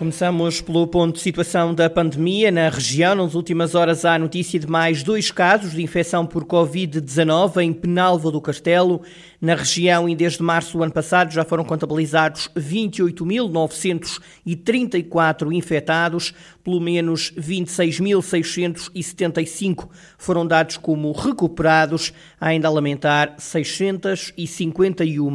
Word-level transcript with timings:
Começamos 0.00 0.62
pelo 0.62 0.86
ponto 0.86 1.16
de 1.16 1.20
situação 1.20 1.74
da 1.74 1.90
pandemia 1.90 2.50
na 2.50 2.70
região. 2.70 3.14
Nas 3.14 3.34
últimas 3.34 3.74
horas 3.74 4.06
há 4.06 4.18
notícia 4.18 4.58
de 4.58 4.66
mais 4.66 5.02
dois 5.02 5.30
casos 5.30 5.72
de 5.72 5.82
infecção 5.82 6.24
por 6.24 6.46
Covid-19 6.46 7.62
em 7.62 7.70
Penalva 7.70 8.30
do 8.30 8.40
Castelo. 8.40 9.02
Na 9.38 9.54
região, 9.54 10.08
e 10.08 10.16
desde 10.16 10.42
março 10.42 10.78
do 10.78 10.82
ano 10.82 10.90
passado, 10.90 11.30
já 11.30 11.44
foram 11.44 11.64
contabilizados 11.64 12.48
28.934 12.56 15.52
infectados. 15.52 16.32
Pelo 16.64 16.80
menos 16.80 17.30
26.675 17.32 19.86
foram 20.16 20.46
dados 20.46 20.78
como 20.78 21.12
recuperados. 21.12 22.14
Ainda 22.40 22.68
a 22.68 22.70
lamentar 22.70 23.34
651 23.36 25.30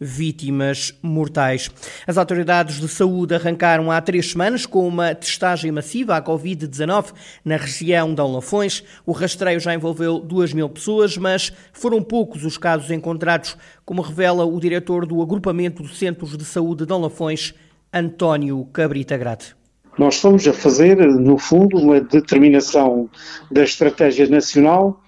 vítimas 0.00 0.94
mortais. 1.02 1.70
As 2.06 2.18
autoridades 2.18 2.80
de 2.80 2.88
saúde 2.88 3.34
arrancaram 3.34 3.90
há 3.90 4.00
três 4.00 4.30
semanas 4.30 4.66
com 4.66 4.86
uma 4.86 5.14
testagem 5.14 5.70
massiva 5.70 6.16
à 6.16 6.22
Covid-19 6.22 7.12
na 7.44 7.56
região 7.56 8.14
de 8.14 8.22
Lafões. 8.22 8.82
O 9.06 9.12
rastreio 9.12 9.60
já 9.60 9.74
envolveu 9.74 10.18
duas 10.18 10.52
mil 10.52 10.68
pessoas, 10.68 11.16
mas 11.16 11.52
foram 11.72 12.02
poucos 12.02 12.44
os 12.44 12.58
casos 12.58 12.90
encontrados, 12.90 13.56
como 13.84 14.02
revela 14.02 14.44
o 14.44 14.60
diretor 14.60 15.06
do 15.06 15.22
agrupamento 15.22 15.82
de 15.82 15.94
centros 15.94 16.36
de 16.36 16.44
saúde 16.44 16.86
de 16.86 16.92
Lafões, 16.92 17.54
António 17.92 18.64
Cabrita 18.72 19.16
Grade. 19.16 19.54
Nós 19.96 20.16
estamos 20.16 20.46
a 20.48 20.52
fazer, 20.52 20.96
no 20.96 21.38
fundo, 21.38 21.78
uma 21.78 22.00
determinação 22.00 23.08
da 23.50 23.62
estratégia 23.62 24.26
nacional 24.26 25.00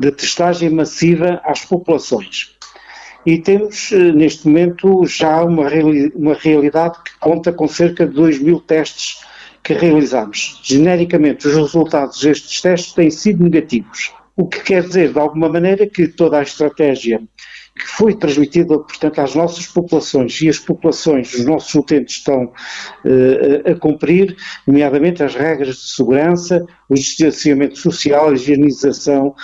de 0.00 0.10
testagem 0.10 0.70
massiva 0.70 1.42
às 1.44 1.62
populações 1.62 2.58
e 3.24 3.38
temos 3.38 3.92
eh, 3.92 4.12
neste 4.12 4.48
momento 4.48 5.04
já 5.06 5.42
uma, 5.44 5.68
reali 5.68 6.12
uma 6.14 6.34
realidade 6.34 6.98
que 7.04 7.18
conta 7.18 7.52
com 7.52 7.68
cerca 7.68 8.06
de 8.06 8.14
2 8.14 8.40
mil 8.40 8.60
testes 8.60 9.24
que 9.62 9.74
realizamos. 9.74 10.60
Genericamente, 10.62 11.46
os 11.46 11.54
resultados 11.54 12.20
destes 12.20 12.60
testes 12.60 12.92
têm 12.92 13.10
sido 13.10 13.44
negativos, 13.44 14.12
o 14.36 14.46
que 14.48 14.60
quer 14.60 14.82
dizer, 14.82 15.12
de 15.12 15.18
alguma 15.18 15.48
maneira, 15.48 15.86
que 15.86 16.08
toda 16.08 16.38
a 16.38 16.42
estratégia 16.42 17.20
que 17.78 17.86
foi 17.86 18.14
transmitida, 18.14 18.78
portanto, 18.78 19.20
às 19.20 19.34
nossas 19.34 19.66
populações 19.66 20.40
e 20.40 20.48
as 20.48 20.58
populações, 20.58 21.32
os 21.32 21.44
nossos 21.44 21.74
utentes 21.74 22.16
estão 22.16 22.44
uh, 22.44 23.70
a 23.70 23.74
cumprir, 23.74 24.36
nomeadamente 24.66 25.22
as 25.22 25.34
regras 25.34 25.76
de 25.76 25.94
segurança, 25.94 26.66
o 26.90 26.94
distanciamento 26.94 27.78
social, 27.78 28.28
a 28.28 28.34
higienização 28.34 29.28
uh, 29.28 29.34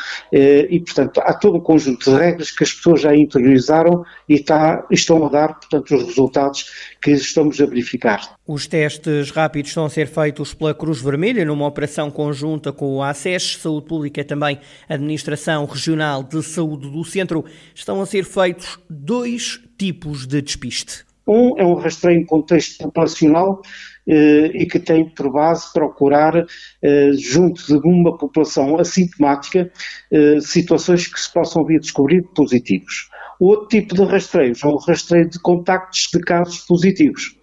e, 0.68 0.80
portanto, 0.80 1.20
há 1.20 1.32
todo 1.32 1.58
um 1.58 1.60
conjunto 1.60 2.10
de 2.10 2.16
regras 2.16 2.50
que 2.50 2.64
as 2.64 2.72
pessoas 2.72 3.00
já 3.00 3.14
interiorizaram 3.14 4.04
e 4.28 4.34
está, 4.34 4.84
estão 4.90 5.24
a 5.24 5.28
dar, 5.28 5.54
portanto, 5.54 5.94
os 5.94 6.02
resultados 6.04 6.66
que 7.00 7.12
estamos 7.12 7.60
a 7.60 7.66
verificar. 7.66 8.36
Os 8.44 8.66
testes 8.66 9.30
rápidos 9.30 9.70
estão 9.70 9.84
a 9.84 9.90
ser 9.90 10.08
feitos 10.08 10.52
pela 10.52 10.74
Cruz 10.74 11.00
Vermelha 11.00 11.44
numa 11.44 11.66
operação 11.66 12.10
conjunta 12.10 12.72
com 12.72 12.96
o 12.96 13.02
ACES, 13.02 13.58
Saúde 13.62 13.86
Pública 13.86 14.20
e 14.20 14.24
também 14.24 14.58
Administração 14.88 15.64
Regional 15.66 16.24
de 16.24 16.42
Saúde 16.42 16.90
do 16.90 17.04
Centro. 17.04 17.44
Estão 17.72 18.00
a 18.00 18.06
ser 18.06 18.24
feitos 18.24 18.78
dois 18.90 19.60
tipos 19.78 20.26
de 20.26 20.42
despiste. 20.42 21.05
Um 21.26 21.58
é 21.58 21.64
um 21.64 21.74
rastreio 21.74 22.20
em 22.20 22.24
contexto 22.24 22.84
populacional 22.84 23.60
eh, 24.08 24.50
e 24.54 24.66
que 24.66 24.78
tem 24.78 25.08
por 25.08 25.32
base 25.32 25.72
procurar, 25.72 26.46
eh, 26.82 27.10
junto 27.18 27.66
de 27.66 27.88
uma 27.88 28.16
população 28.16 28.78
assintomática, 28.78 29.70
eh, 30.12 30.38
situações 30.40 31.08
que 31.08 31.18
se 31.18 31.32
possam 31.32 31.64
vir 31.64 31.78
a 31.78 31.80
descobrir 31.80 32.22
positivos. 32.34 33.08
O 33.40 33.48
outro 33.48 33.68
tipo 33.68 33.94
de 33.94 34.04
rastreios 34.04 34.62
é 34.62 34.66
o 34.68 34.76
rastreio 34.76 35.28
de 35.28 35.40
contactos 35.40 36.08
de 36.12 36.20
casos 36.20 36.60
positivos. 36.60 37.36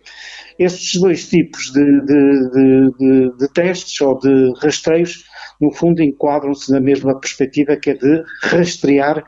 Estes 0.58 1.02
dois 1.02 1.28
tipos 1.28 1.72
de, 1.74 1.84
de, 1.84 2.92
de, 2.98 3.38
de 3.38 3.54
testes 3.54 4.00
ou 4.02 4.18
de 4.18 4.54
rastreios, 4.62 5.26
no 5.64 5.72
fundo, 5.72 6.04
enquadram-se 6.04 6.72
na 6.72 6.80
mesma 6.80 7.20
perspectiva 7.20 7.78
que 7.78 7.92
é 7.92 7.94
de 7.94 8.24
rastrear, 8.44 9.24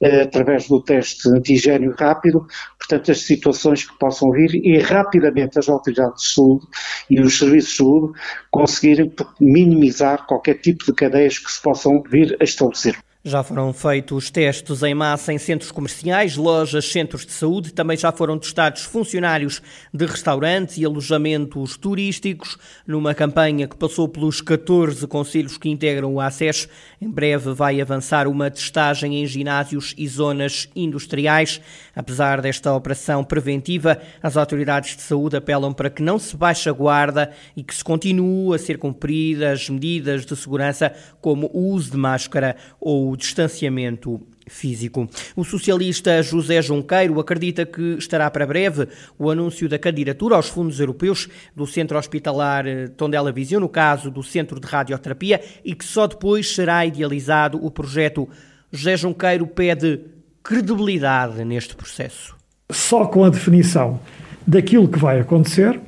eh, 0.00 0.22
através 0.22 0.68
do 0.68 0.82
teste 0.82 1.28
antigênio 1.28 1.94
rápido, 1.98 2.46
portanto, 2.78 3.10
as 3.10 3.22
situações 3.22 3.84
que 3.84 3.98
possam 3.98 4.30
vir 4.30 4.54
e 4.54 4.78
rapidamente 4.78 5.58
as 5.58 5.68
autoridades 5.68 6.22
de 6.22 6.34
saúde 6.34 6.66
e 7.08 7.20
os 7.20 7.38
serviços 7.38 7.70
de 7.70 7.76
saúde 7.76 8.18
conseguirem 8.50 9.12
minimizar 9.40 10.26
qualquer 10.26 10.54
tipo 10.60 10.84
de 10.84 10.92
cadeias 10.92 11.38
que 11.38 11.50
se 11.50 11.62
possam 11.62 12.02
vir 12.02 12.36
a 12.40 12.44
estabelecer. 12.44 12.96
Já 13.22 13.42
foram 13.42 13.70
feitos 13.74 14.30
testes 14.30 14.82
em 14.82 14.94
massa 14.94 15.30
em 15.30 15.36
centros 15.36 15.70
comerciais, 15.70 16.38
lojas, 16.38 16.90
centros 16.90 17.26
de 17.26 17.32
saúde. 17.32 17.70
Também 17.70 17.94
já 17.94 18.10
foram 18.10 18.38
testados 18.38 18.84
funcionários 18.84 19.60
de 19.92 20.06
restaurantes 20.06 20.78
e 20.78 20.86
alojamentos 20.86 21.76
turísticos, 21.76 22.56
numa 22.86 23.14
campanha 23.14 23.68
que 23.68 23.76
passou 23.76 24.08
pelos 24.08 24.40
14 24.40 25.06
conselhos 25.06 25.58
que 25.58 25.68
integram 25.68 26.14
o 26.14 26.18
ACES. 26.18 26.66
Em 26.98 27.10
breve 27.10 27.52
vai 27.52 27.78
avançar 27.78 28.26
uma 28.26 28.50
testagem 28.50 29.22
em 29.22 29.26
ginásios 29.26 29.94
e 29.98 30.08
zonas 30.08 30.70
industriais. 30.74 31.60
Apesar 31.94 32.40
desta 32.40 32.72
operação 32.72 33.22
preventiva, 33.22 34.00
as 34.22 34.38
autoridades 34.38 34.96
de 34.96 35.02
saúde 35.02 35.36
apelam 35.36 35.74
para 35.74 35.90
que 35.90 36.02
não 36.02 36.18
se 36.18 36.34
baixe 36.34 36.70
a 36.70 36.72
guarda 36.72 37.30
e 37.54 37.62
que 37.62 37.74
se 37.74 37.84
continue 37.84 38.54
a 38.54 38.58
ser 38.58 38.78
cumpridas 38.78 39.68
medidas 39.68 40.24
de 40.24 40.34
segurança, 40.34 40.90
como 41.20 41.50
o 41.52 41.74
uso 41.74 41.90
de 41.90 41.98
máscara 41.98 42.56
ou 42.80 43.09
o 43.10 43.16
distanciamento 43.16 44.20
físico. 44.46 45.08
O 45.36 45.44
socialista 45.44 46.22
José 46.22 46.60
Junqueiro 46.60 47.20
acredita 47.20 47.64
que 47.64 47.96
estará 47.98 48.30
para 48.30 48.46
breve 48.46 48.88
o 49.18 49.30
anúncio 49.30 49.68
da 49.68 49.78
candidatura 49.78 50.36
aos 50.36 50.48
fundos 50.48 50.80
europeus 50.80 51.28
do 51.54 51.66
Centro 51.66 51.98
Hospitalar 51.98 52.66
eh, 52.66 52.88
Tondela 52.88 53.30
Visão, 53.30 53.60
no 53.60 53.68
caso 53.68 54.10
do 54.10 54.22
Centro 54.22 54.58
de 54.58 54.66
Radioterapia, 54.66 55.40
e 55.64 55.74
que 55.74 55.84
só 55.84 56.06
depois 56.06 56.52
será 56.54 56.84
idealizado 56.84 57.64
o 57.64 57.70
projeto. 57.70 58.28
José 58.72 58.96
Junqueiro 58.96 59.46
pede 59.46 60.00
credibilidade 60.42 61.44
neste 61.44 61.76
processo. 61.76 62.36
Só 62.70 63.06
com 63.06 63.24
a 63.24 63.30
definição 63.30 64.00
daquilo 64.46 64.88
que 64.88 64.98
vai 64.98 65.20
acontecer, 65.20 65.80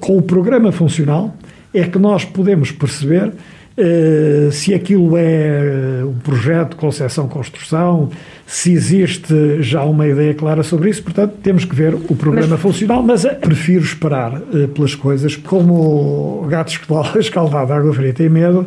com 0.00 0.16
o 0.16 0.22
programa 0.22 0.72
funcional, 0.72 1.34
é 1.72 1.84
que 1.84 1.98
nós 1.98 2.24
podemos 2.24 2.70
perceber 2.70 3.32
Uh, 3.76 4.52
se 4.52 4.74
aquilo 4.74 5.16
é 5.16 6.04
um 6.04 6.18
projeto 6.18 6.70
de 6.70 6.76
concessão-construção, 6.76 8.10
se 8.46 8.70
existe 8.72 9.62
já 9.62 9.82
uma 9.82 10.06
ideia 10.06 10.34
clara 10.34 10.62
sobre 10.62 10.90
isso, 10.90 11.02
portanto, 11.02 11.36
temos 11.42 11.64
que 11.64 11.74
ver 11.74 11.94
o 11.94 12.14
programa 12.14 12.48
mas... 12.50 12.60
funcional, 12.60 13.02
mas 13.02 13.24
uh, 13.24 13.34
prefiro 13.40 13.82
esperar 13.82 14.34
uh, 14.34 14.68
pelas 14.68 14.94
coisas, 14.94 15.36
como 15.36 16.46
gato 16.48 16.72
escaldado, 17.18 17.72
água 17.72 17.94
fria 17.94 18.12
tem 18.12 18.28
medo, 18.28 18.66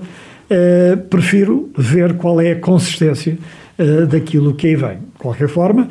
prefiro 1.09 1.69
ver 1.75 2.13
qual 2.13 2.39
é 2.39 2.51
a 2.51 2.55
consistência 2.55 3.35
daquilo 4.09 4.53
que 4.53 4.67
aí 4.67 4.75
vem. 4.75 4.97
De 4.97 5.17
qualquer 5.17 5.49
forma, 5.49 5.87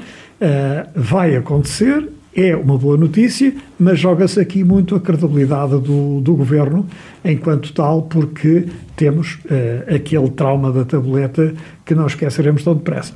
vai 0.94 1.34
acontecer, 1.34 2.08
é 2.34 2.56
uma 2.56 2.76
boa 2.76 2.96
notícia, 2.96 3.54
mas 3.78 3.98
joga-se 3.98 4.40
aqui 4.40 4.64
muito 4.64 4.96
a 4.96 5.00
credibilidade 5.00 5.78
do, 5.80 6.20
do 6.20 6.34
governo 6.34 6.86
enquanto 7.24 7.72
tal, 7.72 8.02
porque 8.02 8.66
temos 8.96 9.34
uh, 9.44 9.94
aquele 9.94 10.30
trauma 10.30 10.72
da 10.72 10.84
tabuleta 10.84 11.54
que 11.84 11.94
não 11.94 12.06
esqueceremos 12.06 12.64
tão 12.64 12.74
depressa. 12.74 13.14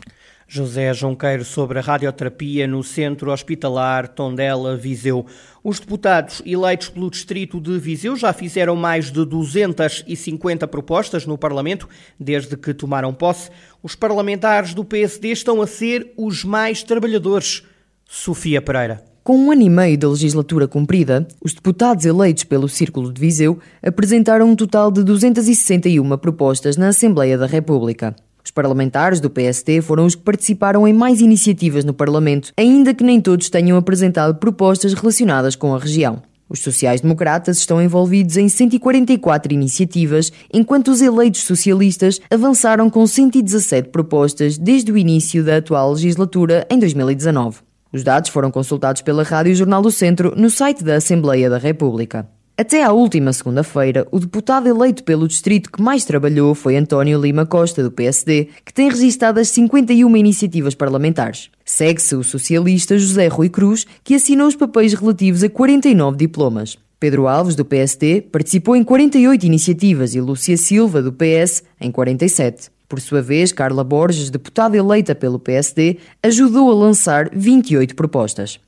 José 0.50 0.94
Junqueiro 0.94 1.44
sobre 1.44 1.78
a 1.78 1.82
radioterapia 1.82 2.66
no 2.66 2.82
Centro 2.82 3.30
Hospitalar 3.30 4.08
Tondela 4.08 4.78
Viseu. 4.78 5.26
Os 5.62 5.78
deputados 5.78 6.40
eleitos 6.46 6.88
pelo 6.88 7.10
Distrito 7.10 7.60
de 7.60 7.78
Viseu 7.78 8.16
já 8.16 8.32
fizeram 8.32 8.74
mais 8.74 9.12
de 9.12 9.26
250 9.26 10.66
propostas 10.66 11.26
no 11.26 11.36
Parlamento 11.36 11.86
desde 12.18 12.56
que 12.56 12.72
tomaram 12.72 13.12
posse. 13.12 13.50
Os 13.82 13.94
parlamentares 13.94 14.72
do 14.72 14.86
PSD 14.86 15.32
estão 15.32 15.60
a 15.60 15.66
ser 15.66 16.14
os 16.16 16.44
mais 16.44 16.82
trabalhadores. 16.82 17.62
Sofia 18.06 18.62
Pereira. 18.62 19.07
Com 19.28 19.36
um 19.36 19.52
ano 19.52 19.60
e 19.60 19.68
meio 19.68 19.98
da 19.98 20.08
legislatura 20.08 20.66
cumprida, 20.66 21.28
os 21.44 21.52
deputados 21.52 22.06
eleitos 22.06 22.44
pelo 22.44 22.66
Círculo 22.66 23.12
de 23.12 23.20
Viseu 23.20 23.58
apresentaram 23.82 24.48
um 24.48 24.56
total 24.56 24.90
de 24.90 25.04
261 25.04 26.16
propostas 26.16 26.78
na 26.78 26.88
Assembleia 26.88 27.36
da 27.36 27.44
República. 27.44 28.16
Os 28.42 28.50
parlamentares 28.50 29.20
do 29.20 29.28
PST 29.28 29.82
foram 29.82 30.06
os 30.06 30.14
que 30.14 30.22
participaram 30.22 30.88
em 30.88 30.94
mais 30.94 31.20
iniciativas 31.20 31.84
no 31.84 31.92
Parlamento, 31.92 32.54
ainda 32.56 32.94
que 32.94 33.04
nem 33.04 33.20
todos 33.20 33.50
tenham 33.50 33.76
apresentado 33.76 34.38
propostas 34.38 34.94
relacionadas 34.94 35.54
com 35.54 35.74
a 35.74 35.78
região. 35.78 36.22
Os 36.48 36.60
sociais-democratas 36.60 37.58
estão 37.58 37.82
envolvidos 37.82 38.38
em 38.38 38.48
144 38.48 39.52
iniciativas, 39.52 40.32
enquanto 40.50 40.88
os 40.88 41.02
eleitos 41.02 41.42
socialistas 41.42 42.18
avançaram 42.30 42.88
com 42.88 43.06
117 43.06 43.90
propostas 43.90 44.56
desde 44.56 44.90
o 44.90 44.96
início 44.96 45.44
da 45.44 45.58
atual 45.58 45.92
legislatura 45.92 46.66
em 46.70 46.78
2019. 46.78 47.67
Os 47.92 48.04
dados 48.04 48.30
foram 48.30 48.50
consultados 48.50 49.02
pela 49.02 49.22
Rádio 49.22 49.54
Jornal 49.54 49.80
do 49.80 49.90
Centro 49.90 50.34
no 50.36 50.50
site 50.50 50.84
da 50.84 50.96
Assembleia 50.96 51.48
da 51.48 51.58
República. 51.58 52.28
Até 52.60 52.82
à 52.82 52.90
última 52.90 53.32
segunda-feira, 53.32 54.04
o 54.10 54.18
deputado 54.18 54.68
eleito 54.68 55.04
pelo 55.04 55.28
distrito 55.28 55.70
que 55.70 55.80
mais 55.80 56.04
trabalhou 56.04 56.56
foi 56.56 56.76
António 56.76 57.20
Lima 57.20 57.46
Costa, 57.46 57.84
do 57.84 57.90
PSD, 57.92 58.48
que 58.64 58.74
tem 58.74 58.88
registado 58.88 59.38
as 59.38 59.48
51 59.50 60.16
iniciativas 60.16 60.74
parlamentares. 60.74 61.50
Segue-se 61.64 62.16
o 62.16 62.24
socialista 62.24 62.98
José 62.98 63.28
Rui 63.28 63.48
Cruz, 63.48 63.86
que 64.02 64.16
assinou 64.16 64.48
os 64.48 64.56
papéis 64.56 64.92
relativos 64.92 65.44
a 65.44 65.48
49 65.48 66.16
diplomas. 66.16 66.76
Pedro 66.98 67.28
Alves, 67.28 67.54
do 67.54 67.64
PSD, 67.64 68.22
participou 68.22 68.74
em 68.74 68.82
48 68.82 69.46
iniciativas 69.46 70.16
e 70.16 70.20
Lúcia 70.20 70.56
Silva, 70.56 71.00
do 71.00 71.12
PS, 71.12 71.62
em 71.80 71.92
47. 71.92 72.70
Por 72.88 73.00
sua 73.00 73.20
vez, 73.20 73.52
Carla 73.52 73.84
Borges, 73.84 74.30
deputada 74.30 74.76
eleita 74.76 75.14
pelo 75.14 75.38
PSD, 75.38 75.98
ajudou 76.22 76.70
a 76.70 76.74
lançar 76.74 77.28
28 77.34 77.94
propostas. 77.94 78.58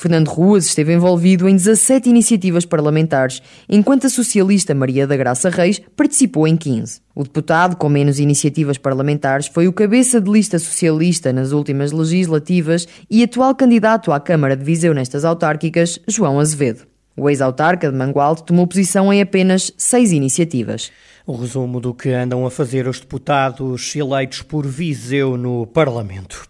Fernando 0.00 0.28
Ruas 0.28 0.66
esteve 0.66 0.94
envolvido 0.94 1.48
em 1.48 1.54
17 1.54 2.08
iniciativas 2.08 2.64
parlamentares, 2.64 3.42
enquanto 3.68 4.06
a 4.06 4.10
socialista 4.10 4.74
Maria 4.74 5.06
da 5.06 5.16
Graça 5.16 5.50
Reis 5.50 5.80
participou 5.96 6.46
em 6.46 6.56
15. 6.56 7.00
O 7.14 7.22
deputado 7.22 7.76
com 7.76 7.88
menos 7.88 8.18
iniciativas 8.18 8.78
parlamentares 8.78 9.46
foi 9.46 9.68
o 9.68 9.72
cabeça 9.72 10.20
de 10.20 10.30
lista 10.30 10.58
socialista 10.58 11.32
nas 11.32 11.52
últimas 11.52 11.92
legislativas 11.92 12.86
e 13.10 13.22
atual 13.22 13.54
candidato 13.54 14.12
à 14.12 14.20
Câmara 14.20 14.56
de 14.56 14.64
Viseu 14.64 14.94
nestas 14.94 15.24
autárquicas, 15.24 15.98
João 16.06 16.40
Azevedo. 16.40 16.86
O 17.14 17.28
ex-autarca 17.28 17.90
de 17.90 17.96
Mangualde 17.96 18.44
tomou 18.44 18.66
posição 18.66 19.12
em 19.12 19.20
apenas 19.20 19.70
seis 19.76 20.12
iniciativas. 20.12 20.90
O 21.30 21.36
resumo 21.36 21.80
do 21.80 21.94
que 21.94 22.08
andam 22.08 22.44
a 22.44 22.50
fazer 22.50 22.88
os 22.88 22.98
deputados 22.98 23.94
eleitos 23.94 24.42
por 24.42 24.66
Viseu 24.66 25.36
no 25.36 25.64
Parlamento. 25.64 26.44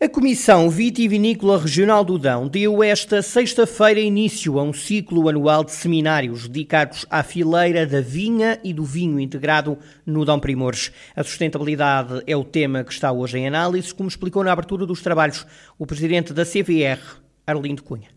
A 0.00 0.08
Comissão 0.08 0.70
Vitivinícola 0.70 1.60
Regional 1.60 2.02
do 2.02 2.18
Dão 2.18 2.48
deu 2.48 2.82
esta 2.82 3.20
sexta-feira 3.20 4.00
início 4.00 4.58
a 4.58 4.62
um 4.62 4.72
ciclo 4.72 5.28
anual 5.28 5.62
de 5.62 5.72
seminários 5.72 6.48
dedicados 6.48 7.04
à 7.10 7.22
fileira 7.22 7.86
da 7.86 8.00
vinha 8.00 8.58
e 8.64 8.72
do 8.72 8.84
vinho 8.84 9.20
integrado 9.20 9.76
no 10.06 10.24
Dão 10.24 10.40
Primores. 10.40 10.90
A 11.14 11.22
sustentabilidade 11.22 12.22
é 12.26 12.34
o 12.34 12.42
tema 12.42 12.84
que 12.84 12.92
está 12.94 13.12
hoje 13.12 13.36
em 13.36 13.46
análise, 13.46 13.92
como 13.92 14.08
explicou 14.08 14.42
na 14.42 14.52
abertura 14.52 14.86
dos 14.86 15.02
trabalhos 15.02 15.46
o 15.78 15.86
presidente 15.86 16.32
da 16.32 16.46
CVR, 16.46 17.02
Arlindo 17.46 17.82
Cunha. 17.82 18.08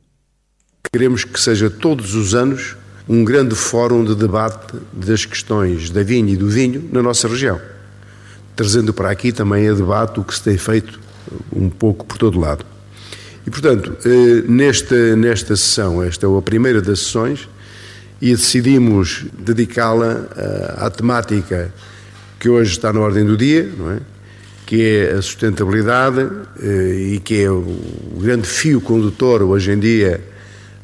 Queremos 0.93 1.25
que 1.25 1.37
seja 1.37 1.69
todos 1.69 2.15
os 2.15 2.33
anos 2.33 2.77
um 3.07 3.23
grande 3.23 3.55
fórum 3.55 4.03
de 4.03 4.15
debate 4.15 4.75
das 4.91 5.25
questões 5.25 5.89
da 5.89 6.03
vinha 6.03 6.33
e 6.33 6.37
do 6.37 6.49
vinho 6.49 6.89
na 6.91 7.01
nossa 7.01 7.27
região, 7.27 7.59
trazendo 8.55 8.93
para 8.93 9.09
aqui 9.09 9.31
também 9.31 9.67
a 9.69 9.73
debate 9.73 10.19
o 10.19 10.23
que 10.23 10.35
se 10.35 10.43
tem 10.43 10.57
feito 10.57 10.99
um 11.55 11.69
pouco 11.69 12.05
por 12.05 12.17
todo 12.17 12.39
lado. 12.39 12.65
E, 13.45 13.49
portanto, 13.49 13.95
eh, 14.05 14.43
nesta, 14.47 15.15
nesta 15.15 15.55
sessão, 15.55 16.03
esta 16.03 16.25
é 16.25 16.37
a 16.37 16.41
primeira 16.41 16.81
das 16.81 16.99
sessões, 16.99 17.47
e 18.21 18.31
decidimos 18.31 19.25
dedicá-la 19.37 20.27
eh, 20.35 20.73
à 20.77 20.89
temática 20.89 21.73
que 22.39 22.49
hoje 22.49 22.71
está 22.71 22.91
na 22.91 22.99
ordem 22.99 23.25
do 23.25 23.37
dia, 23.37 23.71
não 23.77 23.91
é? 23.91 23.99
que 24.65 24.81
é 24.83 25.11
a 25.13 25.21
sustentabilidade 25.21 26.27
eh, 26.61 27.13
e 27.13 27.19
que 27.19 27.41
é 27.41 27.49
o 27.49 27.63
grande 28.19 28.47
fio 28.47 28.81
condutor 28.81 29.43
hoje 29.43 29.71
em 29.71 29.79
dia 29.79 30.19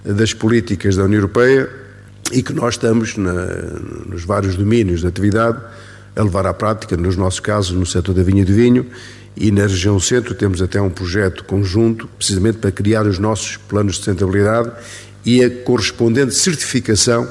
das 0.06 0.34
políticas 0.34 0.96
da 0.96 1.04
União 1.04 1.18
Europeia 1.18 1.83
e 2.32 2.42
que 2.42 2.54
nós 2.54 2.76
estamos 2.76 3.18
na, 3.18 3.46
nos 4.08 4.24
vários 4.24 4.56
domínios 4.56 5.02
de 5.02 5.08
atividade 5.08 5.60
a 6.16 6.24
levar 6.24 6.46
à 6.46 6.54
prática, 6.54 6.96
nos 6.96 7.16
nossos 7.16 7.40
casos, 7.40 7.72
no 7.72 7.86
setor 7.86 8.14
da 8.14 8.24
vinha 8.24 8.44
e 8.44 8.46
do 8.46 8.54
vinho, 8.54 8.86
e 9.36 9.52
na 9.52 9.64
região 9.64 10.00
centro 10.00 10.36
temos 10.36 10.62
até 10.62 10.80
um 10.80 10.90
projeto 10.90 11.44
conjunto, 11.44 12.08
precisamente 12.18 12.60
para 12.60 12.72
criar 12.72 13.06
os 13.08 13.18
nossos 13.18 13.58
planos 13.58 13.94
de 13.94 13.98
sustentabilidade 13.98 14.72
e 15.26 15.44
a 15.44 15.50
correspondente 15.50 16.36
certificação 16.36 17.28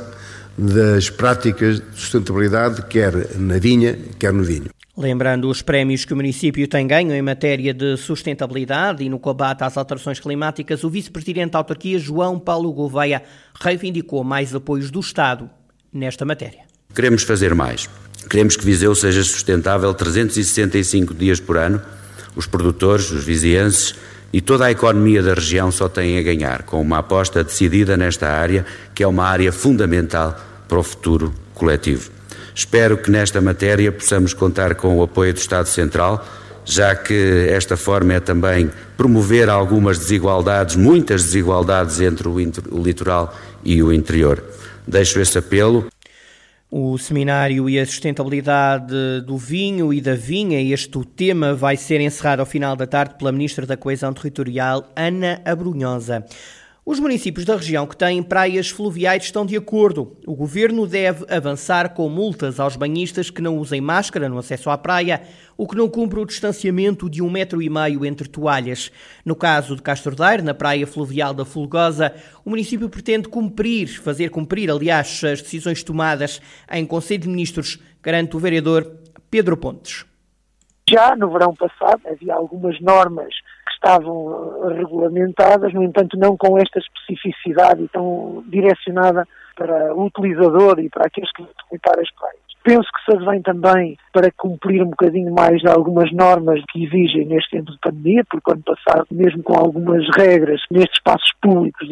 das 0.59 1.09
práticas 1.09 1.77
de 1.77 1.85
sustentabilidade, 1.95 2.83
quer 2.87 3.37
na 3.37 3.59
vinha, 3.59 3.99
quer 4.19 4.33
no 4.33 4.43
vinho. 4.43 4.72
Lembrando 4.97 5.49
os 5.49 5.63
prémios 5.63 6.05
que 6.05 6.13
o 6.13 6.17
município 6.17 6.69
tem 6.69 6.87
ganho 6.87 7.15
em 7.15 7.23
matéria 7.23 7.73
de 7.73 7.97
sustentabilidade 7.97 9.03
e 9.03 9.09
no 9.09 9.19
combate 9.19 9.65
às 9.65 9.79
alterações 9.79 10.21
climáticas, 10.21 10.85
o 10.85 10.91
vice-presidente 10.91 11.53
da 11.53 11.59
autarquia, 11.59 11.99
João 11.99 12.39
Paulo 12.39 12.71
Gouveia, 12.75 13.23
reivindicou 13.59 14.23
mais 14.23 14.55
apoios 14.55 14.91
do 14.91 15.01
Estado 15.01 15.49
nesta 15.91 16.27
matéria. 16.27 16.61
Queremos 16.95 17.23
fazer 17.23 17.55
mais. 17.55 17.89
Queremos 18.29 18.55
que 18.55 18.67
Viseu 18.67 18.95
seja 18.95 19.25
sustentável 19.25 19.95
365 19.95 21.15
dias 21.15 21.41
por 21.41 21.57
ano. 21.57 21.81
Os 22.37 22.47
produtores, 22.47 23.11
os 23.11 23.25
vizienses 23.25 23.95
e 24.31 24.43
toda 24.43 24.67
a 24.67 24.71
economia 24.71 25.23
da 25.23 25.33
região 25.33 25.73
só 25.73 25.89
têm 25.89 26.19
a 26.19 26.23
ganhar 26.23 26.65
com 26.65 26.81
uma 26.81 26.99
aposta 26.99 27.43
decidida 27.43 27.97
nesta 27.97 28.29
área, 28.29 28.67
que 28.95 29.03
é 29.03 29.07
uma 29.07 29.25
área 29.25 29.53
fundamental 29.53 30.39
para 30.69 30.79
o 30.79 30.83
futuro 30.83 31.33
coletivo. 31.55 32.11
Espero 32.55 32.99
que 32.99 33.11
nesta 33.11 33.41
matéria 33.41 33.91
possamos 33.91 34.35
contar 34.35 34.75
com 34.75 34.99
o 34.99 35.03
apoio 35.03 35.33
do 35.33 35.39
Estado 35.39 35.67
Central, 35.67 36.25
já 36.65 36.95
que 36.95 37.47
esta 37.49 37.77
forma 37.77 38.15
é 38.15 38.21
também 38.21 38.71
promover 38.97 39.49
algumas 39.49 39.99
desigualdades, 39.99 40.77
muitas 40.77 41.25
desigualdades 41.25 42.01
entre 42.01 42.29
o, 42.29 42.39
litoral 42.83 43.35
e 43.65 43.83
o 43.83 43.93
interior. 43.93 44.43
Deixo 44.87 45.19
esse 45.21 45.39
apelo. 45.39 45.87
O 46.71 46.97
seminário 46.97 47.69
e 47.69 47.79
a 47.79 47.85
sustentabilidade 47.85 49.21
do 49.27 49.37
vinho 49.37 49.93
e 49.93 50.01
da 50.01 50.15
vinha, 50.15 50.61
este 50.73 51.05
tema 51.05 51.55
vai 51.55 51.77
ser 51.77 52.01
encerrado 52.01 52.41
ao 52.41 52.47
final 52.47 52.75
da 52.75 52.87
tarde 52.87 53.15
pela 53.19 53.31
Ministra 53.31 53.67
da 53.67 53.77
Coesão 53.77 54.13
Territorial, 54.13 54.91
Ana 54.97 55.43
Abrunhosa. 55.45 56.25
Os 56.85 56.99
municípios 56.99 57.45
da 57.45 57.55
região 57.55 57.87
que 57.87 57.97
têm 57.97 58.21
praias 58.25 58.69
fluviais 58.69 59.23
estão 59.23 59.47
de 59.47 59.57
acordo. 59.57 60.17
O 60.27 60.35
governo 60.35 60.85
deve 60.85 61.25
avançar 61.33 61.95
com 61.95 62.09
multas 62.09 62.59
aos 62.59 62.75
banhistas 62.75 63.31
que 63.31 63.41
não 63.41 63.57
usem 63.59 63.81
máscara 63.81 64.29
no 64.29 64.37
acesso 64.37 64.69
à 64.69 64.77
praia 64.77 65.23
ou 65.57 65.69
que 65.69 65.77
não 65.77 65.89
cumpram 65.89 66.23
o 66.23 66.27
distanciamento 66.27 67.09
de 67.09 67.23
um 67.23 67.31
metro 67.31 67.63
e 67.63 67.71
meio 67.71 68.05
entre 68.05 68.29
toalhas. 68.29 68.91
No 69.25 69.37
caso 69.37 69.77
de 69.77 69.83
Castordeiro, 69.83 70.43
na 70.43 70.55
praia 70.55 70.85
fluvial 70.85 71.33
da 71.33 71.45
Fulgosa, 71.45 72.17
o 72.45 72.51
município 72.51 72.89
pretende 72.89 73.29
cumprir, 73.29 73.87
fazer 74.01 74.31
cumprir, 74.31 74.69
aliás, 74.69 75.23
as 75.23 75.41
decisões 75.41 75.85
tomadas 75.85 76.43
em 76.69 76.85
Conselho 76.85 77.21
de 77.21 77.29
Ministros, 77.29 77.79
garante 78.03 78.37
o 78.37 78.41
vereador 78.41 78.97
Pedro 79.31 79.57
Pontes. 79.57 80.05
Já 80.91 81.15
no 81.15 81.31
verão 81.31 81.55
passado 81.55 82.03
havia 82.09 82.35
algumas 82.35 82.81
normas 82.81 83.33
estavam 83.83 84.71
eh, 84.71 84.75
regulamentadas, 84.75 85.75
no 85.75 85.83
entanto 85.83 86.17
não 86.17 86.37
com 86.37 86.57
esta 86.57 86.79
especificidade 86.79 87.83
e 87.83 87.89
tão 87.89 88.45
direcionada 88.47 89.27
para 89.57 89.95
o 89.95 90.07
utilizador 90.07 90.79
e 90.79 90.89
para 90.89 91.07
aqueles 91.07 91.31
que 91.33 91.43
vão 91.43 91.51
frequentar 91.55 92.01
as 92.01 92.11
praias. 92.15 92.43
Penso 92.65 92.89
que 92.95 93.05
se 93.05 93.17
advém 93.17 93.43
também 93.43 93.99
para 94.13 94.31
cumprir 94.39 94.83
um 94.83 94.91
bocadinho 94.91 95.35
mais 95.35 95.65
algumas 95.65 96.13
normas 96.13 96.63
que 96.71 96.85
exigem 96.85 97.27
neste 97.27 97.51
tempo 97.51 97.73
de 97.73 97.79
pandemia, 97.79 98.23
porque 98.31 98.53
ano 98.53 98.63
passado, 98.63 99.07
mesmo 99.11 99.43
com 99.43 99.59
algumas 99.59 100.07
regras 100.17 100.61
nestes 100.71 100.97
espaços 100.97 101.29
públicos, 101.43 101.89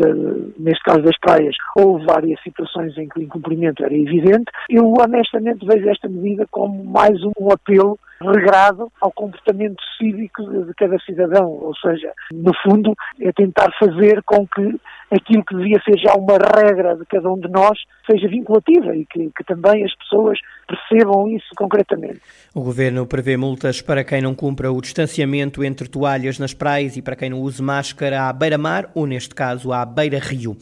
neste 0.56 0.84
caso 0.84 1.02
das 1.02 1.18
praias, 1.18 1.56
houve 1.76 2.04
várias 2.06 2.40
situações 2.42 2.96
em 2.96 3.08
que 3.08 3.18
o 3.18 3.22
incumprimento 3.22 3.84
era 3.84 3.92
evidente. 3.92 4.44
Eu 4.68 4.94
honestamente 4.96 5.66
vejo 5.66 5.88
esta 5.88 6.08
medida 6.08 6.46
como 6.52 6.84
mais 6.84 7.20
um 7.24 7.50
apelo 7.50 7.98
regrado 8.22 8.92
ao 9.00 9.10
comportamento 9.12 9.82
cívico 9.96 10.42
de 10.42 10.74
cada 10.74 10.98
cidadão, 11.00 11.48
ou 11.48 11.74
seja, 11.76 12.12
no 12.32 12.52
fundo, 12.62 12.94
é 13.20 13.32
tentar 13.32 13.70
fazer 13.78 14.22
com 14.24 14.46
que 14.46 14.78
aquilo 15.10 15.44
que 15.44 15.56
devia 15.56 15.80
ser 15.82 15.98
já 15.98 16.14
uma 16.14 16.36
regra 16.36 16.96
de 16.96 17.04
cada 17.06 17.30
um 17.30 17.38
de 17.38 17.48
nós 17.48 17.78
seja 18.08 18.28
vinculativa 18.28 18.94
e 18.94 19.04
que, 19.06 19.30
que 19.36 19.44
também 19.44 19.84
as 19.84 19.94
pessoas 19.96 20.38
percebam 20.68 21.28
isso 21.28 21.48
concretamente. 21.56 22.20
O 22.54 22.62
Governo 22.62 23.06
prevê 23.06 23.36
multas 23.36 23.80
para 23.80 24.04
quem 24.04 24.20
não 24.20 24.34
cumpra 24.34 24.70
o 24.70 24.80
distanciamento 24.80 25.64
entre 25.64 25.88
toalhas 25.88 26.38
nas 26.38 26.54
praias 26.54 26.96
e 26.96 27.02
para 27.02 27.16
quem 27.16 27.30
não 27.30 27.40
use 27.40 27.62
máscara 27.62 28.28
à 28.28 28.32
beira-mar 28.32 28.90
ou, 28.94 29.06
neste 29.06 29.34
caso, 29.34 29.72
à 29.72 29.84
beira-rio. 29.84 30.56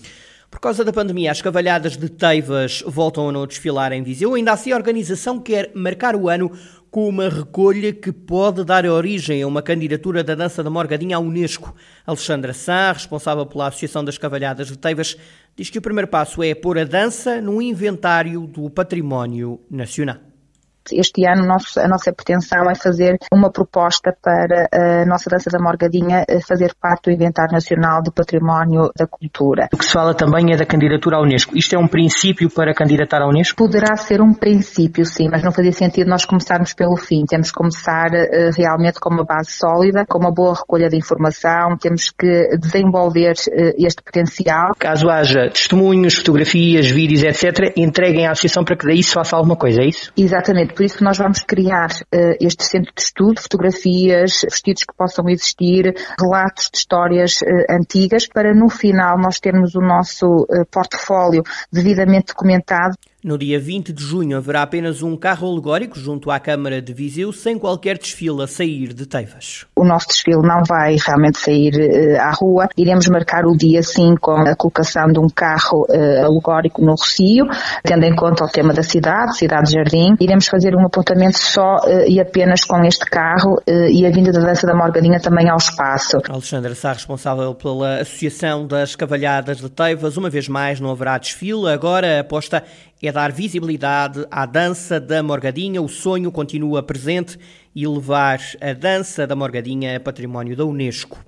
Por 0.50 0.60
causa 0.60 0.82
da 0.82 0.92
pandemia, 0.92 1.30
as 1.30 1.42
cavalhadas 1.42 1.96
de 1.96 2.08
Teivas 2.08 2.82
voltam 2.86 3.28
a 3.28 3.32
não 3.32 3.46
desfilar 3.46 3.92
em 3.92 4.02
Viseu. 4.02 4.34
Ainda 4.34 4.52
assim, 4.52 4.72
a 4.72 4.76
organização 4.76 5.38
quer 5.38 5.70
marcar 5.74 6.16
o 6.16 6.28
ano 6.28 6.50
com 6.90 7.06
uma 7.06 7.28
recolha 7.28 7.92
que 7.92 8.10
pode 8.10 8.64
dar 8.64 8.86
origem 8.86 9.42
a 9.42 9.46
uma 9.46 9.60
candidatura 9.60 10.24
da 10.24 10.34
dança 10.34 10.62
da 10.62 10.70
Morgadinha 10.70 11.16
à 11.16 11.20
Unesco. 11.20 11.74
Alexandra 12.06 12.54
Sá, 12.54 12.92
responsável 12.92 13.44
pela 13.44 13.68
Associação 13.68 14.02
das 14.02 14.16
Cavalhadas 14.16 14.68
de 14.68 14.78
Teivas, 14.78 15.16
diz 15.54 15.68
que 15.68 15.78
o 15.78 15.82
primeiro 15.82 16.08
passo 16.08 16.42
é 16.42 16.54
pôr 16.54 16.78
a 16.78 16.84
dança 16.84 17.42
no 17.42 17.60
inventário 17.60 18.46
do 18.46 18.70
património 18.70 19.60
nacional. 19.70 20.27
Este 20.92 21.26
ano 21.26 21.46
nosso, 21.46 21.78
a 21.80 21.88
nossa 21.88 22.12
pretensão 22.12 22.70
é 22.70 22.74
fazer 22.74 23.18
uma 23.32 23.50
proposta 23.50 24.16
para 24.22 24.68
a 24.72 25.06
nossa 25.06 25.28
dança 25.30 25.50
da 25.50 25.58
Morgadinha 25.58 26.24
fazer 26.46 26.74
parte 26.80 27.04
do 27.04 27.12
Inventário 27.12 27.52
Nacional 27.52 28.02
do 28.02 28.12
Património 28.12 28.90
da 28.96 29.06
Cultura. 29.06 29.68
O 29.72 29.76
que 29.76 29.84
se 29.84 29.92
fala 29.92 30.14
também 30.14 30.52
é 30.52 30.56
da 30.56 30.66
candidatura 30.66 31.16
à 31.16 31.20
Unesco. 31.20 31.56
Isto 31.56 31.74
é 31.74 31.78
um 31.78 31.86
princípio 31.86 32.50
para 32.50 32.74
candidatar 32.74 33.22
à 33.22 33.28
Unesco? 33.28 33.56
Poderá 33.56 33.96
ser 33.96 34.20
um 34.20 34.32
princípio, 34.32 35.04
sim, 35.04 35.28
mas 35.30 35.42
não 35.42 35.52
fazia 35.52 35.72
sentido 35.72 36.08
nós 36.08 36.24
começarmos 36.24 36.72
pelo 36.72 36.96
fim. 36.96 37.24
Temos 37.26 37.50
que 37.50 37.58
começar 37.58 38.08
uh, 38.08 38.50
realmente 38.56 39.00
com 39.00 39.10
uma 39.10 39.24
base 39.24 39.52
sólida, 39.52 40.04
com 40.08 40.18
uma 40.18 40.32
boa 40.32 40.54
recolha 40.54 40.88
de 40.88 40.96
informação, 40.96 41.76
temos 41.78 42.10
que 42.10 42.56
desenvolver 42.58 43.32
uh, 43.32 43.86
este 43.86 44.02
potencial. 44.02 44.72
Caso 44.78 45.08
haja 45.08 45.48
testemunhos, 45.50 46.14
fotografias, 46.14 46.88
vídeos, 46.90 47.22
etc., 47.22 47.72
entreguem 47.76 48.26
à 48.26 48.32
Associação 48.32 48.64
para 48.64 48.76
que 48.76 48.86
daí 48.86 49.02
se 49.02 49.12
faça 49.12 49.36
alguma 49.36 49.56
coisa, 49.56 49.82
é 49.82 49.86
isso? 49.86 50.12
Exatamente, 50.16 50.74
por 50.78 50.84
isso 50.84 50.98
que 50.98 51.02
nós 51.04 51.18
vamos 51.18 51.40
criar 51.42 51.90
uh, 51.90 52.36
este 52.40 52.62
centro 52.62 52.92
de 52.94 53.02
estudo, 53.02 53.40
fotografias, 53.40 54.42
vestidos 54.44 54.84
que 54.84 54.94
possam 54.96 55.28
existir, 55.28 55.92
relatos 56.16 56.70
de 56.72 56.78
histórias 56.78 57.40
antigas, 57.68 58.28
para 58.28 58.54
no 58.54 58.68
final 58.68 59.18
nós 59.18 59.40
termos 59.40 59.74
o 59.74 59.80
nosso 59.80 60.46
portfólio 60.70 61.42
devidamente 61.72 62.28
documentado. 62.28 62.94
No 63.24 63.36
dia 63.36 63.58
20 63.58 63.92
de 63.92 64.00
junho 64.00 64.36
haverá 64.36 64.62
apenas 64.62 65.02
um 65.02 65.16
carro 65.16 65.50
alegórico 65.50 65.98
junto 65.98 66.30
à 66.30 66.38
Câmara 66.38 66.80
de 66.80 66.94
Viseu, 66.94 67.32
sem 67.32 67.58
qualquer 67.58 67.98
desfile 67.98 68.44
a 68.44 68.46
sair 68.46 68.94
de 68.94 69.06
Teivas. 69.06 69.66
O 69.74 69.84
nosso 69.84 70.06
desfile 70.06 70.40
não 70.40 70.62
vai 70.62 70.96
realmente 71.04 71.36
sair 71.40 71.72
uh, 71.74 72.20
à 72.20 72.30
rua. 72.30 72.68
Iremos 72.76 73.08
marcar 73.08 73.44
o 73.44 73.56
dia 73.56 73.82
sim 73.82 74.14
com 74.20 74.36
a 74.36 74.54
colocação 74.54 75.08
de 75.08 75.18
um 75.18 75.26
carro 75.26 75.84
uh, 75.90 76.26
alegórico 76.26 76.80
no 76.80 76.92
Rocio, 76.92 77.44
tendo 77.82 78.04
em 78.04 78.14
conta 78.14 78.44
o 78.44 78.48
tema 78.48 78.72
da 78.72 78.84
cidade, 78.84 79.36
cidade-jardim. 79.36 80.14
Iremos 80.20 80.46
fazer 80.46 80.76
um 80.76 80.86
apontamento 80.86 81.38
só 81.38 81.78
uh, 81.78 82.08
e 82.08 82.20
apenas 82.20 82.64
com 82.64 82.84
este 82.84 83.04
carro 83.04 83.56
e 83.66 84.06
a 84.06 84.10
vinda 84.10 84.30
da 84.30 84.40
dança 84.40 84.64
da 84.64 84.76
Morgadinha 84.76 85.18
também 85.18 85.48
ao 85.50 85.56
espaço. 85.56 86.18
Alexandra 86.28 86.72
Sá, 86.76 86.92
responsável 86.92 87.52
pela 87.52 88.00
Associação 88.00 88.64
das 88.64 88.94
Cavalhadas 88.94 89.58
de 89.58 89.68
Teivas, 89.68 90.16
uma 90.16 90.30
vez 90.30 90.48
mais 90.48 90.78
não 90.78 90.90
haverá 90.90 91.18
desfile. 91.18 91.68
Agora 91.68 92.18
a 92.18 92.20
aposta 92.20 92.62
é 93.06 93.12
dar 93.12 93.32
visibilidade 93.32 94.26
à 94.30 94.44
dança 94.44 94.98
da 94.98 95.22
Morgadinha. 95.22 95.80
O 95.80 95.88
sonho 95.88 96.32
continua 96.32 96.82
presente 96.82 97.38
e 97.74 97.86
levar 97.86 98.40
a 98.60 98.72
dança 98.72 99.26
da 99.26 99.36
Morgadinha 99.36 99.96
a 99.96 100.00
património 100.00 100.56
da 100.56 100.64
Unesco. 100.64 101.24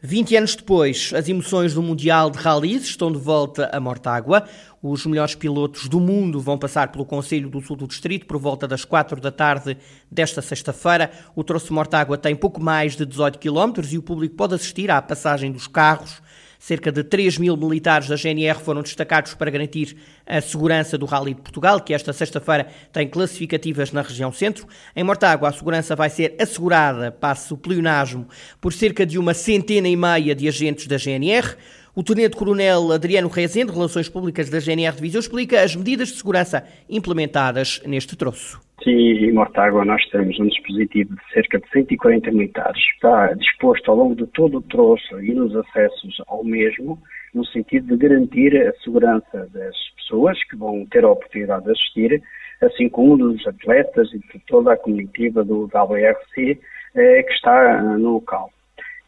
20 0.00 0.36
anos 0.36 0.54
depois, 0.54 1.12
as 1.12 1.28
emoções 1.28 1.74
do 1.74 1.82
Mundial 1.82 2.30
de 2.30 2.38
Rallys 2.38 2.84
estão 2.84 3.10
de 3.10 3.18
volta 3.18 3.68
a 3.72 3.80
Mortágua. 3.80 4.44
Os 4.80 5.04
melhores 5.04 5.34
pilotos 5.34 5.88
do 5.88 5.98
mundo 5.98 6.40
vão 6.40 6.56
passar 6.56 6.92
pelo 6.92 7.04
Conselho 7.04 7.48
do 7.48 7.60
Sul 7.60 7.76
do 7.76 7.88
Distrito 7.88 8.24
por 8.24 8.38
volta 8.38 8.68
das 8.68 8.84
4 8.84 9.20
da 9.20 9.32
tarde 9.32 9.76
desta 10.08 10.40
sexta-feira. 10.40 11.10
O 11.34 11.42
troço 11.42 11.74
Mortágua 11.74 12.16
tem 12.16 12.36
pouco 12.36 12.60
mais 12.62 12.94
de 12.94 13.04
18 13.04 13.40
km 13.40 13.72
e 13.90 13.98
o 13.98 14.02
público 14.02 14.36
pode 14.36 14.54
assistir 14.54 14.88
à 14.88 15.02
passagem 15.02 15.50
dos 15.50 15.66
carros 15.66 16.22
Cerca 16.58 16.90
de 16.90 17.04
3 17.04 17.38
mil 17.38 17.56
militares 17.56 18.08
da 18.08 18.16
GNR 18.16 18.58
foram 18.58 18.82
destacados 18.82 19.32
para 19.32 19.48
garantir 19.48 19.96
a 20.26 20.40
segurança 20.40 20.98
do 20.98 21.06
Rally 21.06 21.32
de 21.32 21.40
Portugal, 21.40 21.80
que 21.80 21.94
esta 21.94 22.12
sexta-feira 22.12 22.66
tem 22.92 23.08
classificativas 23.08 23.92
na 23.92 24.02
região 24.02 24.32
centro. 24.32 24.66
Em 24.94 25.04
Mortágua, 25.04 25.48
a 25.48 25.52
segurança 25.52 25.94
vai 25.94 26.10
ser 26.10 26.34
assegurada, 26.38 27.12
passe 27.12 27.54
o 27.54 27.56
pleonasmo, 27.56 28.26
por 28.60 28.72
cerca 28.72 29.06
de 29.06 29.18
uma 29.18 29.34
centena 29.34 29.88
e 29.88 29.94
meia 29.94 30.34
de 30.34 30.48
agentes 30.48 30.88
da 30.88 30.98
GNR. 30.98 31.56
O 31.98 32.04
Tenente-Coronel 32.04 32.92
Adriano 32.92 33.26
Rezende, 33.26 33.72
Relações 33.72 34.08
Públicas 34.08 34.48
da 34.48 34.60
GNR 34.60 34.94
de 34.94 35.02
Viseu, 35.02 35.18
explica 35.18 35.62
as 35.64 35.74
medidas 35.74 36.10
de 36.10 36.14
segurança 36.14 36.64
implementadas 36.88 37.82
neste 37.84 38.16
troço. 38.16 38.60
Sim, 38.84 38.90
em 38.90 39.32
Mortágua 39.32 39.84
nós 39.84 40.08
temos 40.10 40.38
um 40.38 40.46
dispositivo 40.46 41.16
de 41.16 41.32
cerca 41.32 41.58
de 41.58 41.68
140 41.70 42.30
militares. 42.30 42.80
Está 42.94 43.32
disposto 43.32 43.90
ao 43.90 43.96
longo 43.96 44.14
de 44.14 44.28
todo 44.28 44.58
o 44.58 44.62
troço 44.62 45.20
e 45.20 45.34
nos 45.34 45.56
acessos 45.56 46.22
ao 46.28 46.44
mesmo, 46.44 47.02
no 47.34 47.44
sentido 47.44 47.88
de 47.88 47.96
garantir 47.96 48.56
a 48.56 48.72
segurança 48.74 49.48
das 49.52 49.76
pessoas 49.96 50.38
que 50.44 50.54
vão 50.54 50.86
ter 50.86 51.02
a 51.02 51.10
oportunidade 51.10 51.64
de 51.64 51.72
assistir, 51.72 52.22
assim 52.62 52.88
como 52.88 53.18
dos 53.18 53.44
atletas 53.44 54.08
e 54.14 54.18
de 54.20 54.38
toda 54.46 54.72
a 54.72 54.76
comitiva 54.76 55.42
do, 55.42 55.68
ABRC 55.74 56.60
eh, 56.94 57.22
que 57.24 57.32
está 57.32 57.82
no 57.82 58.12
local. 58.12 58.52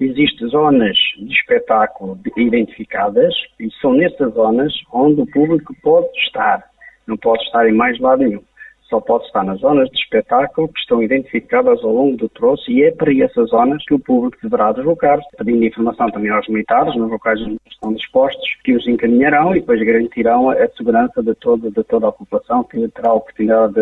Existem 0.00 0.48
zonas 0.48 0.96
de 1.18 1.30
espetáculo 1.30 2.18
identificadas 2.34 3.34
e 3.60 3.70
são 3.82 3.92
nessas 3.92 4.32
zonas 4.32 4.72
onde 4.90 5.20
o 5.20 5.26
público 5.26 5.74
pode 5.82 6.08
estar, 6.24 6.64
não 7.06 7.18
pode 7.18 7.42
estar 7.42 7.68
em 7.68 7.74
mais 7.74 8.00
lado 8.00 8.22
nenhum. 8.22 8.42
Só 8.88 8.98
pode 8.98 9.26
estar 9.26 9.44
nas 9.44 9.60
zonas 9.60 9.90
de 9.90 9.98
espetáculo 9.98 10.68
que 10.68 10.80
estão 10.80 11.02
identificadas 11.02 11.84
ao 11.84 11.92
longo 11.92 12.16
do 12.16 12.30
troço 12.30 12.70
e 12.70 12.82
é 12.82 12.90
para 12.90 13.14
essas 13.14 13.50
zonas 13.50 13.84
que 13.84 13.92
o 13.92 14.00
público 14.00 14.38
deverá 14.42 14.72
deslocar, 14.72 15.20
pedindo 15.36 15.64
informação 15.66 16.10
também 16.10 16.30
aos 16.30 16.48
militares, 16.48 16.96
nos 16.96 17.10
locais 17.10 17.38
onde 17.42 17.58
estão 17.70 17.92
dispostos, 17.92 18.56
que 18.64 18.74
os 18.74 18.88
encaminharão 18.88 19.54
e 19.54 19.60
depois 19.60 19.84
garantirão 19.84 20.48
a 20.48 20.66
segurança 20.78 21.22
de 21.22 21.34
toda, 21.34 21.70
de 21.70 21.84
toda 21.84 22.08
a 22.08 22.12
população 22.12 22.64
que 22.64 22.88
terá 22.88 23.10
a 23.10 23.14
oportunidade 23.14 23.74
de 23.74 23.80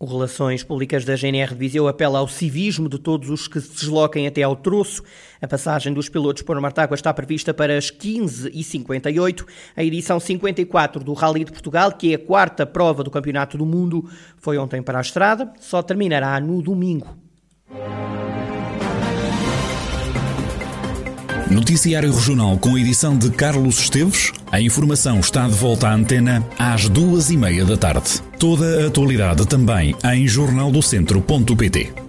o 0.00 0.06
Relações 0.06 0.62
Públicas 0.62 1.04
da 1.04 1.16
GNR 1.16 1.52
de 1.52 1.58
Viseu 1.58 1.88
apela 1.88 2.20
ao 2.20 2.28
civismo 2.28 2.88
de 2.88 2.98
todos 2.98 3.30
os 3.30 3.48
que 3.48 3.60
se 3.60 3.70
desloquem 3.70 4.28
até 4.28 4.42
ao 4.42 4.54
troço. 4.54 5.02
A 5.42 5.48
passagem 5.48 5.92
dos 5.92 6.08
pilotos 6.08 6.42
por 6.42 6.60
Martágua 6.60 6.94
está 6.94 7.12
prevista 7.12 7.52
para 7.52 7.76
as 7.76 7.90
15h58. 7.90 9.44
A 9.76 9.82
edição 9.82 10.20
54 10.20 11.02
do 11.02 11.12
Rally 11.14 11.44
de 11.44 11.50
Portugal, 11.50 11.92
que 11.92 12.12
é 12.12 12.14
a 12.14 12.18
quarta 12.18 12.64
prova 12.64 13.02
do 13.02 13.10
Campeonato 13.10 13.58
do 13.58 13.66
Mundo, 13.66 14.08
foi 14.36 14.56
ontem 14.56 14.80
para 14.82 14.98
a 14.98 15.02
estrada, 15.02 15.52
só 15.58 15.82
terminará 15.82 16.38
no 16.38 16.62
domingo. 16.62 17.16
Noticiário 21.50 22.12
Regional 22.12 22.58
com 22.58 22.76
edição 22.76 23.16
de 23.16 23.30
Carlos 23.30 23.78
Esteves. 23.78 24.32
A 24.52 24.60
informação 24.60 25.18
está 25.18 25.46
de 25.48 25.54
volta 25.54 25.88
à 25.88 25.94
antena 25.94 26.46
às 26.58 26.88
duas 26.88 27.30
e 27.30 27.36
meia 27.38 27.64
da 27.64 27.76
tarde. 27.76 28.20
Toda 28.38 28.84
a 28.84 28.86
atualidade 28.88 29.46
também 29.46 29.94
em 30.12 30.28
jornaldocentro.pt. 30.28 32.07